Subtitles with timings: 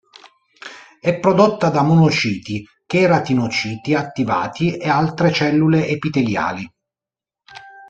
[0.99, 6.67] È prodotta da monociti, cheratinociti attivati e altre cellule epiteliali.